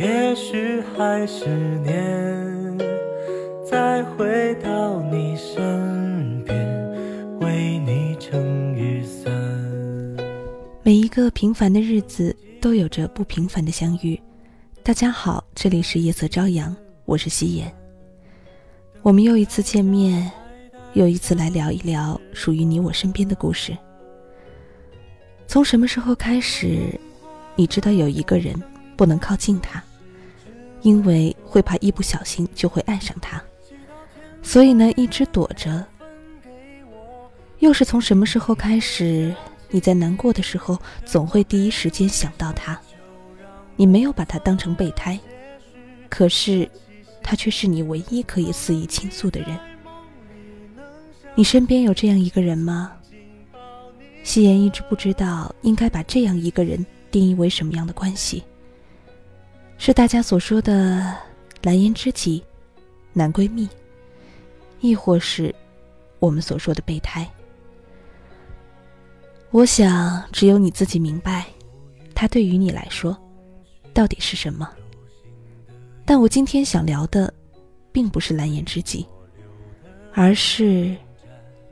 [0.00, 1.46] 也许还是
[1.80, 2.78] 年，
[3.70, 9.30] 再回到你身边，为你撑雨伞。
[10.82, 14.18] 每一个平凡的日子都有着不平凡的相遇。
[14.82, 17.70] 大家好，这里是夜色朝阳，我是夕颜。
[19.02, 20.32] 我们又一次见面，
[20.94, 23.76] 又一次来聊一聊属于你我身边的故事。
[25.46, 26.98] 从什么时候开始，
[27.54, 28.54] 你知道有一个人
[28.96, 29.82] 不能靠近他，
[30.82, 33.42] 因为会怕一不小心就会爱上他，
[34.42, 35.86] 所以呢一直躲着。
[37.58, 39.34] 又是从什么时候开始，
[39.70, 42.80] 你在难过的时候总会第一时间想到他，
[43.76, 45.18] 你没有把他当成备胎，
[46.08, 46.68] 可是。
[47.22, 49.56] 他却是你唯一可以肆意倾诉的人。
[51.34, 52.92] 你身边有这样一个人吗？
[54.24, 58.42] 夕颜一直不知道应该把这样一个人定义为什么样的关系。
[59.82, 61.16] 是大家所说的
[61.62, 62.44] 蓝颜知己、
[63.14, 63.66] 男闺蜜，
[64.82, 65.54] 亦或是
[66.18, 67.26] 我们所说的备胎？
[69.50, 71.46] 我想，只有你自己明白，
[72.14, 73.16] 他对于你来说，
[73.94, 74.68] 到底是什么。
[76.04, 77.32] 但我今天想聊的，
[77.90, 79.06] 并不是蓝颜知己，
[80.12, 80.94] 而是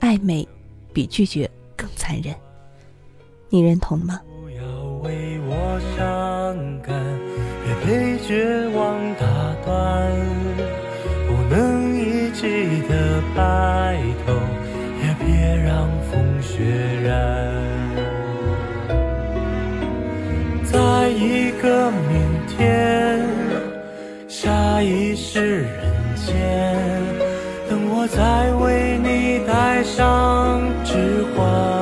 [0.00, 0.48] 暧昧
[0.94, 2.34] 比拒绝更残忍。
[3.50, 4.22] 你认同吗？
[4.40, 4.62] 不要
[5.02, 6.96] 为我伤感，
[7.84, 9.26] 被绝望打
[9.64, 10.10] 断。
[11.26, 14.32] 不能一起的白头，
[15.02, 15.26] 也别
[15.56, 16.64] 让风雪
[17.04, 17.08] 染。
[20.64, 22.58] 在一个明天。
[24.28, 26.76] 下一世人间，
[27.68, 31.77] 等我再为你戴上指环。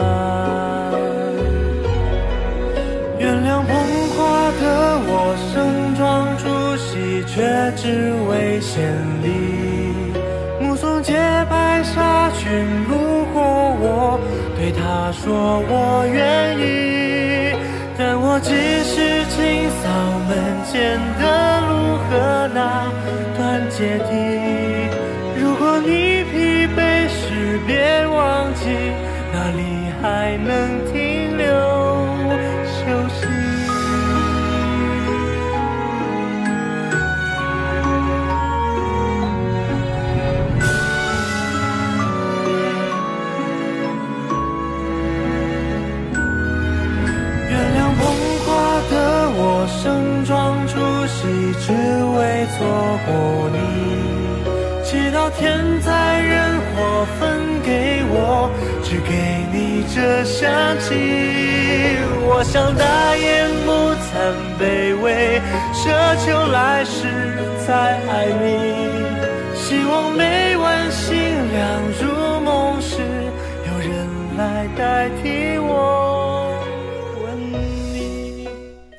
[12.88, 13.42] 如果，
[13.80, 14.20] 我
[14.56, 17.54] 对他说我愿意，
[17.98, 18.50] 但我只
[18.84, 19.84] 是清扫
[20.28, 20.30] 门
[20.64, 21.22] 前的
[21.68, 22.46] 路和。
[22.54, 22.90] 那
[23.36, 24.88] 段阶梯，
[25.38, 28.70] 如果你疲惫时，别忘记
[29.30, 30.80] 哪里还能
[51.60, 52.58] 只为，错
[53.06, 53.10] 过
[53.50, 53.56] 你，
[54.84, 58.50] 祈祷天灾人祸分给我，
[58.82, 59.10] 只给
[59.52, 60.44] 你这香
[60.80, 60.94] 气。
[62.28, 63.70] 我想大言不
[64.06, 64.10] 惭
[64.58, 65.40] 卑微，
[65.72, 65.84] 奢
[66.24, 67.08] 求来世
[67.66, 67.72] 再
[68.08, 68.44] 爱你。
[69.54, 71.16] 希望每晚星
[71.52, 73.00] 亮入梦时，
[73.66, 74.06] 有人
[74.36, 76.54] 来代替我
[77.24, 77.52] 吻
[77.92, 78.48] 你。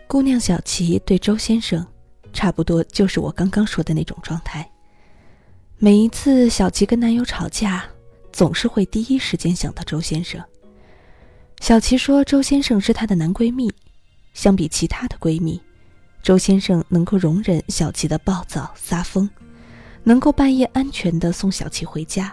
[0.08, 1.86] 姑娘小琪对周先生。
[2.38, 4.70] 差不多就是我刚刚说的那种状态。
[5.80, 7.84] 每一次小琪跟男友吵架，
[8.32, 10.40] 总是会第一时间想到周先生。
[11.62, 13.74] 小琪说，周先生是她的男闺蜜，
[14.36, 15.60] 相比其他的闺蜜，
[16.22, 19.28] 周先生能够容忍小琪的暴躁撒疯，
[20.04, 22.32] 能够半夜安全的送小琪回家。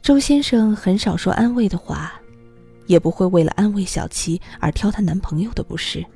[0.00, 2.12] 周先生很少说安慰的话，
[2.86, 6.06] 也不会为了安慰小琪而挑她男朋友的不是。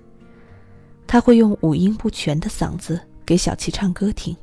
[1.06, 4.37] 他会用五音不全的嗓子给小琪唱歌听，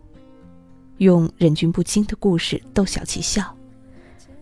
[0.97, 3.55] 用忍俊不禁的故事逗小琪笑，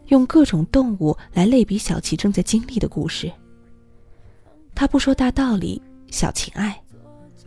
[0.08, 3.32] 用各种动物来类比小琪正在经历的故事。
[4.76, 5.82] 他不说大道理，
[6.12, 6.80] 小情爱，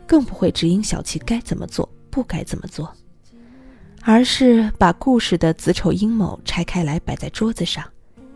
[0.05, 2.93] 更不会指引小琪该怎么做，不该怎么做，
[4.01, 7.83] 而是把故事的子丑阴谋拆开来摆在桌子上，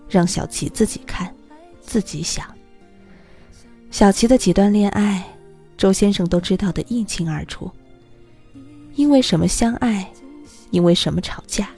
[0.08, 1.36] 让小琪自己看，
[1.82, 2.46] 自己想。
[3.92, 5.26] 小琪的几段恋爱。
[5.78, 7.72] 周先生都知道的一清二楚。
[8.96, 10.12] 因为什么相爱，
[10.72, 11.70] 因为什么吵架，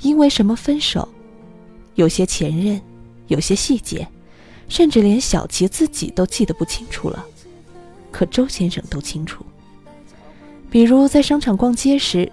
[0.00, 1.08] 因为什么分手，
[1.96, 2.80] 有些前任，
[3.26, 4.06] 有些细节，
[4.68, 7.26] 甚至连小琪自己都记得不清楚了。
[8.12, 9.44] 可周先生都清楚。
[10.70, 12.30] 比如在商场逛街时，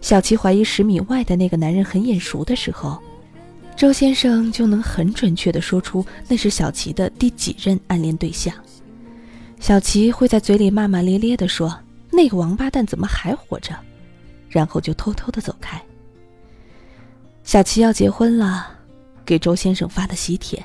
[0.00, 2.98] 小琪怀疑十米外的那个男人很眼熟的时候，
[3.76, 8.54] 周先生就能很准确地说出那是小琪的第几任暗恋对象。
[9.60, 11.78] 小琪会在嘴里骂骂咧咧地说
[12.10, 13.76] ：“那个王八蛋怎么还活着？”
[14.48, 15.80] 然后就偷偷的走开。
[17.44, 18.68] 小琪要结婚了，
[19.26, 20.64] 给周先生发的喜帖。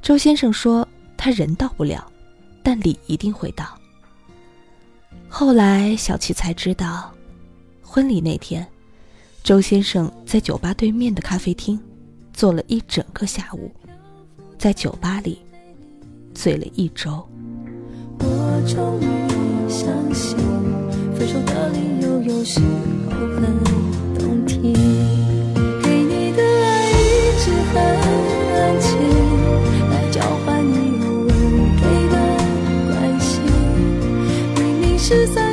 [0.00, 2.10] 周先生说他人到不了，
[2.62, 3.78] 但礼一定会到。
[5.28, 7.12] 后来小琪才知道，
[7.82, 8.66] 婚礼那天，
[9.42, 11.78] 周先生在酒吧对面的咖啡厅
[12.32, 13.70] 坐了一整个下午，
[14.56, 15.38] 在酒吧里
[16.34, 17.28] 醉了一周。
[18.22, 18.26] 我
[18.66, 19.04] 终于
[19.68, 20.36] 相信，
[21.14, 23.42] 分手的理由有时候很
[24.18, 24.72] 动听。
[25.82, 26.94] 给你的爱一
[27.38, 27.74] 直很
[28.54, 28.88] 安静，
[29.90, 30.74] 来交换你
[31.04, 31.32] 偶尔
[31.80, 32.14] 给的
[32.86, 33.30] 关心。
[34.56, 35.49] 明明是三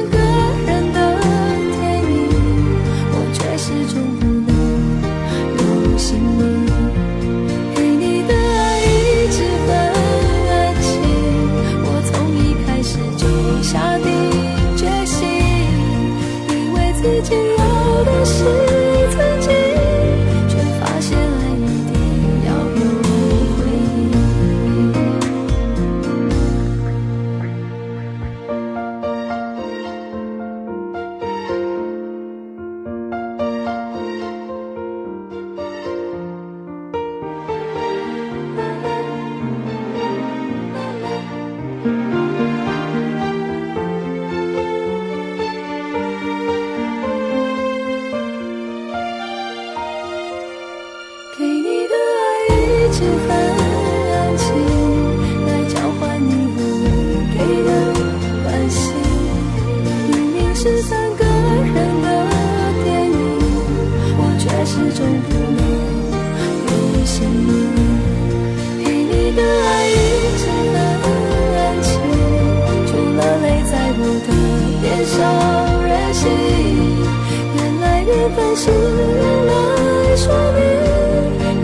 [78.38, 80.62] 分是用来说明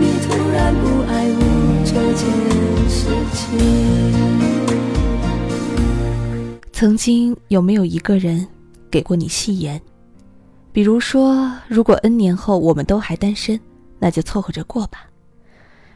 [0.00, 1.40] 你突然不爱我
[1.86, 2.26] 这件
[2.90, 3.38] 事情。
[6.72, 8.44] 曾经有没有一个人
[8.90, 9.80] 给过你戏言？
[10.72, 13.60] 比如说，如果 N 年后我们都还单身，
[14.00, 15.06] 那就凑合着过吧。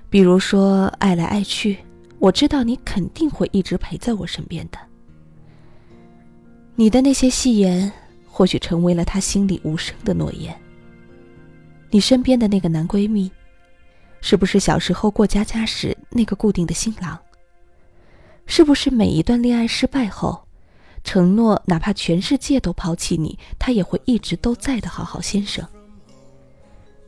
[0.09, 1.77] 比如说，爱来爱去，
[2.21, 4.79] 我知道你肯定会一直陪在我身边的。
[6.77, 7.91] 你的那些戏言，
[8.29, 10.57] 或许成为了他心里无声的诺言。
[11.91, 13.31] 你身边的那个男闺蜜，
[14.21, 17.19] 是不是小时候过家家时那个固定的新郎？
[18.47, 20.43] 是不是每一段恋爱失败后，
[21.03, 25.67] 承诺哪怕全世界都抛弃你，他也会一直都在的好好先生？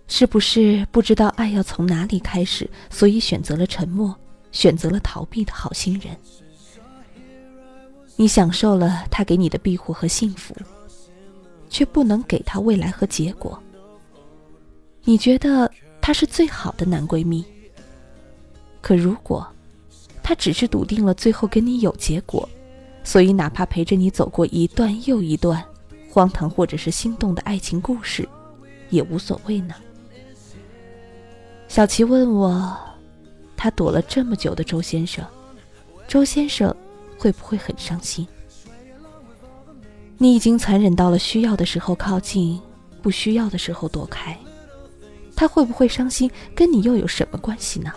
[0.06, 4.15] 是不是不知道爱要从哪里开始，所以选择了沉默，
[4.50, 6.17] 选择了逃避的好心人？
[8.17, 10.55] 你享受了他给你的庇护和幸福，
[11.69, 13.62] 却不能给他未来和结果。
[15.05, 15.70] 你觉得
[16.00, 17.44] 他是最好的男闺蜜，
[18.81, 19.47] 可如果
[20.23, 22.49] 他只是笃定了最后跟你有结果，
[23.02, 25.62] 所以哪怕陪着你走过一段又一段
[26.09, 28.28] 荒唐或者是心动的爱情故事，
[28.90, 29.75] 也无所谓呢？
[31.66, 32.76] 小琪问我，
[33.57, 35.25] 他躲了这么久的周先生，
[36.07, 36.75] 周先生
[37.19, 38.26] 会不会很伤心？
[40.19, 42.61] 你已经残忍到了需要的时候靠近，
[43.00, 44.38] 不需要的时候躲开，
[45.40, 46.30] 他会不会伤心？
[46.54, 47.90] 跟你又有什么关系呢？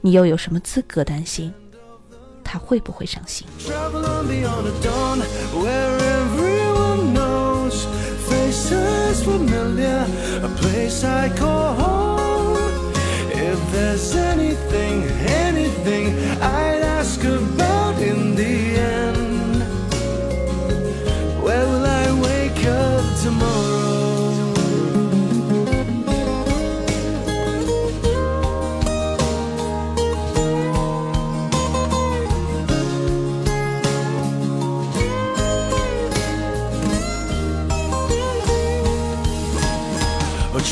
[0.00, 1.52] 你又有什么资格担心？
[2.42, 3.46] 他会不会伤心？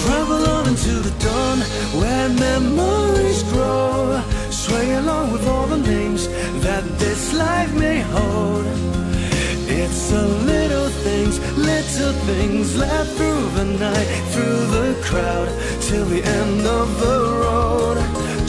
[0.07, 1.59] Travel on into the dawn
[2.01, 4.23] where memories grow.
[4.51, 6.29] Sway along with all the names
[6.65, 8.67] that this life may hold.
[9.81, 11.35] It's the little things,
[11.73, 15.49] little things left through the night, through the crowd,
[15.87, 17.97] till the end of the road.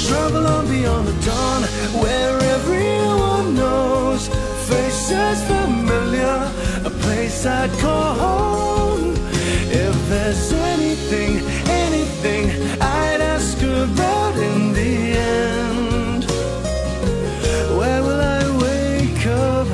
[0.08, 1.62] Travel on beyond the dawn
[2.04, 4.28] where everyone knows.
[4.70, 6.38] Faces familiar,
[6.90, 8.77] a place I'd call home.
[10.10, 12.50] there's anything, anything
[12.80, 16.26] I'd ask about in the end.
[17.78, 19.68] Where will I wake up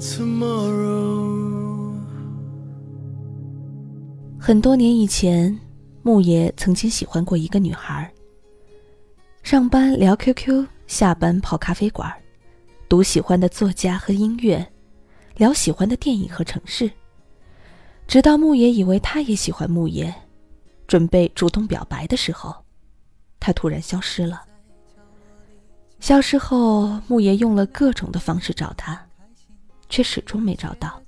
[0.00, 1.94] tomorrow?
[4.38, 5.58] 很多年以前，
[6.02, 8.12] 木爷曾经喜欢过一个女孩。
[9.42, 12.12] 上班聊 QQ，下班泡咖啡馆，
[12.88, 14.66] 读喜欢的作家和音乐，
[15.36, 16.90] 聊喜欢的电影和城市。
[18.10, 20.12] 直到木野以为他也喜欢木野，
[20.88, 22.52] 准备主动表白的时候，
[23.38, 24.42] 他突然消失了。
[26.00, 29.00] 消失后，木野用了各种的方式找他，
[29.88, 31.00] 却始终没找到。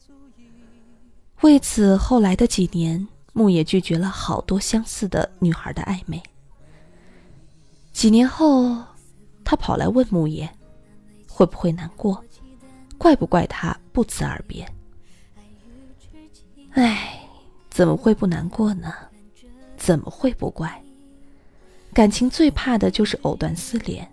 [1.40, 6.22] 为此，后来的几年，木野拒绝了好多相似的女孩的暧昧。
[7.90, 8.76] 几年后，
[9.42, 10.48] 他跑来问木野，
[11.28, 12.24] 会不会难过，
[12.96, 14.64] 怪不怪他不辞而别？
[16.74, 17.20] 唉，
[17.70, 18.92] 怎么会不难过呢？
[19.76, 20.82] 怎么会不怪？
[21.92, 24.10] 感情最怕的就是藕断丝连，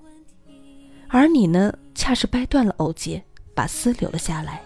[1.08, 3.24] 而你呢，恰是掰断了藕节，
[3.54, 4.62] 把丝留了下来。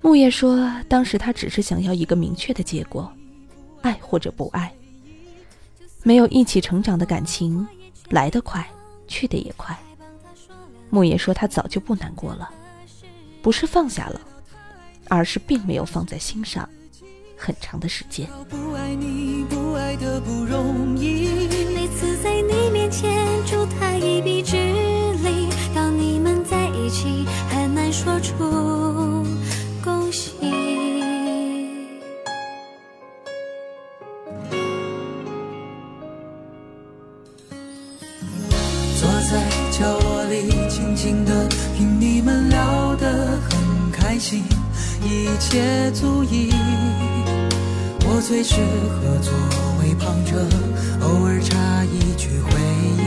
[0.00, 3.12] 木叶说：“当时他只是想要一个明确的结果，
[3.80, 4.72] 爱或者不爱。
[6.04, 7.66] 没有一起成长的感情，
[8.10, 8.64] 来得快，
[9.08, 9.76] 去得也快。”
[10.90, 12.50] 木叶说：“他早就不难过了，
[13.42, 14.20] 不是放下了，
[15.14, 16.66] 而是并没有放在心上，
[17.36, 21.28] 很长的时间。”不爱你，不爱的不容易
[21.74, 28.32] 每次在你面前助他一臂之力，当你们在一起，很难说出。
[45.04, 46.52] 一切足矣，
[48.04, 48.54] 我最适
[48.88, 49.32] 合作
[49.80, 50.36] 为旁者，
[51.02, 52.50] 偶尔插一句回
[52.96, 53.00] 忆。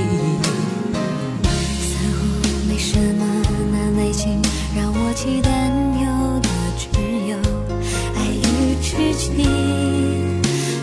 [1.80, 2.22] 似乎
[2.68, 3.26] 没什么
[3.72, 4.42] 难为情，
[4.76, 5.50] 让我起担
[6.00, 6.06] 忧
[6.42, 6.86] 的只
[7.30, 7.38] 有
[8.16, 9.46] 爱与痴情，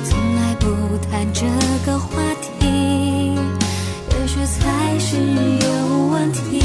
[0.04, 0.66] 从来不
[1.10, 1.44] 谈这
[1.84, 2.08] 个话
[2.40, 2.48] 题，
[4.10, 5.66] 也许才是有
[6.08, 6.61] 问题。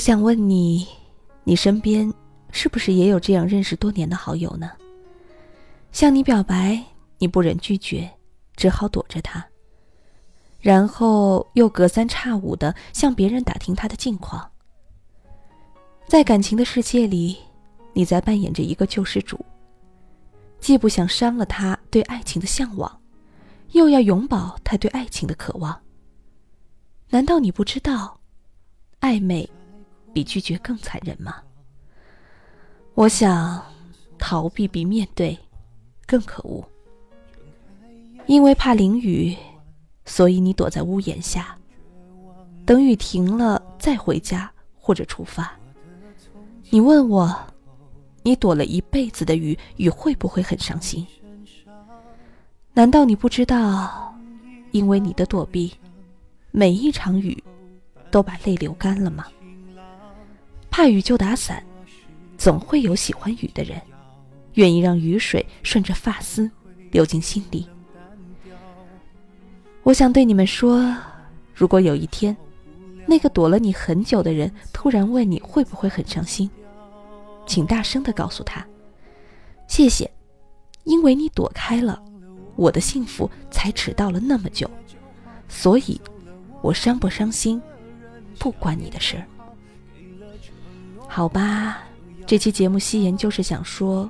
[0.00, 0.88] 我想问你，
[1.44, 2.10] 你身边
[2.52, 4.70] 是不是也有这样认识多年的好友呢？
[5.92, 6.82] 向你表白，
[7.18, 8.10] 你不忍拒绝，
[8.56, 9.46] 只好躲着他。
[10.58, 14.50] 然后又隔三差五的向别人打听他的近况。
[16.06, 17.36] 在感情的世界里，
[17.92, 19.38] 你在扮演着一个救世主，
[20.60, 23.02] 既不想伤了他对爱情的向往，
[23.72, 25.78] 又要永葆他对爱情的渴望。
[27.10, 28.18] 难道你不知道，
[29.02, 29.46] 暧昧？
[30.12, 31.36] 比拒绝更残忍吗？
[32.94, 33.62] 我想，
[34.18, 35.38] 逃避比面对
[36.06, 36.62] 更可恶。
[38.26, 39.36] 因为怕淋雨，
[40.04, 41.56] 所以你躲在屋檐下，
[42.64, 45.52] 等雨停了再回家或者出发。
[46.68, 47.34] 你问我，
[48.22, 51.06] 你躲了一辈子的雨，雨会不会很伤心？
[52.72, 54.14] 难道你不知道，
[54.70, 55.72] 因为你的躲避，
[56.52, 57.42] 每一场雨
[58.10, 59.26] 都把泪流干了吗？
[60.70, 61.62] 怕雨就打伞，
[62.38, 63.80] 总会有喜欢雨的人，
[64.54, 66.50] 愿意让雨水顺着发丝
[66.90, 67.66] 流进心里。
[69.82, 70.96] 我想对你们说，
[71.54, 72.36] 如果有一天，
[73.06, 76.48] 那个躲了你很久的人突然问你会不会很伤心，
[77.46, 78.64] 请大声的告诉他
[79.66, 80.10] ：“谢谢，
[80.84, 82.00] 因为你躲开了，
[82.56, 84.70] 我的幸福才迟到了那么久，
[85.48, 86.00] 所以，
[86.62, 87.60] 我伤不伤心，
[88.38, 89.26] 不关你的事儿。”
[91.12, 91.78] 好吧，
[92.24, 94.08] 这期节目夕颜就是想说，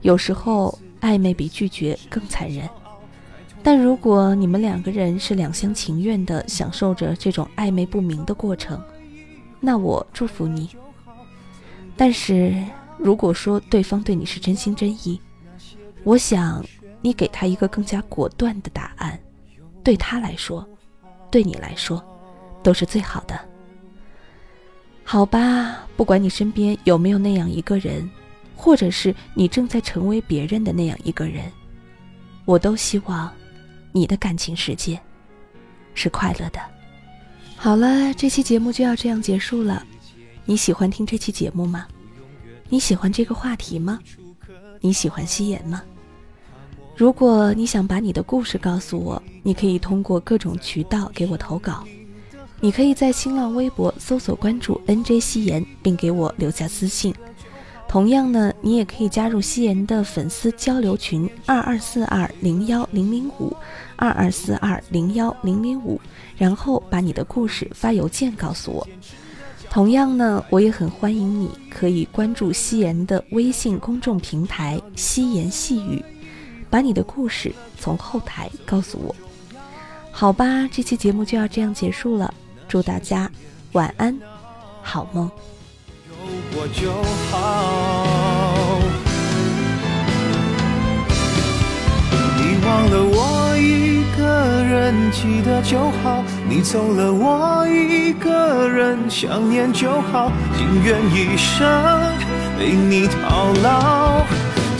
[0.00, 2.66] 有时候暧昧比拒绝更残忍。
[3.62, 8.82] 但如果你们两个人是两厢情愿的享受着这种暧昧不明的过程，
[9.60, 10.70] 那我祝福你。
[11.98, 12.64] 但是
[12.96, 15.20] 如果说对方对你是真心真意，
[16.02, 16.64] 我想
[17.02, 19.20] 你给他一个更加果断的答案，
[19.84, 20.66] 对他来说，
[21.30, 22.02] 对你来说，
[22.62, 23.38] 都是最好的。
[25.10, 28.06] 好吧，不管你身边有没有那样一个人，
[28.54, 31.50] 或者是你正在成为别人的那样一个人，
[32.44, 33.32] 我都希望。
[33.90, 35.00] 你的感情世界
[35.94, 36.60] 是快乐的。
[37.56, 39.82] 好了，这期节目就要这样结束了。
[40.44, 41.86] 你喜欢听这期节目吗？
[42.68, 43.98] 你喜欢这个话题吗？
[44.78, 45.82] 你喜欢夕颜吗？
[46.94, 51.82] 如果你想把你的故事告诉我，你可以通过各种渠道给我投稿。
[52.60, 57.14] 你可以在新浪微博搜索关注 NJ 夕颜，并给我留下私信。
[57.86, 63.56] 同样呢，你也可以加入夕颜的粉丝交流群二二四二零幺零零五，
[63.96, 66.00] 二二四二零幺零零五，
[66.36, 68.86] 然后把你的故事发邮件告诉我。
[69.70, 76.04] 同样呢，我也很欢迎你可以关注夕颜的微信公众平台“夕颜细语”，
[76.68, 79.14] 把你的故事从后台告诉我。
[80.10, 82.34] 好吧，这期节目就要这样结束了，
[82.68, 83.30] 祝大家
[83.72, 84.14] 晚安，
[84.82, 85.30] 好梦。
[86.52, 86.92] 我就
[87.30, 88.78] 好。
[92.36, 94.22] 你忘了我一个
[94.64, 96.22] 人，记得就好。
[96.46, 100.30] 你走了，我一个人想念就好。
[100.54, 101.66] 情愿一生
[102.58, 104.26] 为你套牢。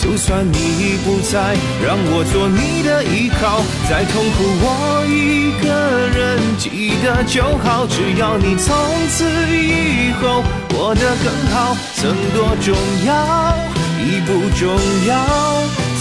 [0.08, 3.60] 就算你已不在，让我做你的依靠。
[3.90, 5.68] 再痛苦，我一个
[6.08, 7.86] 人记得就好。
[7.86, 8.74] 只要你从
[9.10, 13.54] 此以后过得更好，曾多重要
[14.00, 15.14] 已不重要，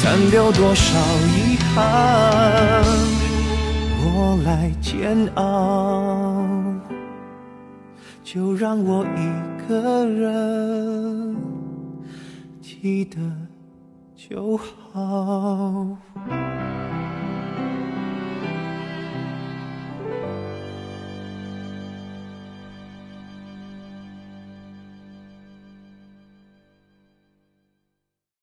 [0.02, 0.96] 残留多少
[1.36, 2.82] 遗憾，
[4.06, 6.48] 我来煎熬。
[8.24, 11.36] 就让我一个人
[12.62, 13.47] 记得。
[14.30, 16.57] 就好。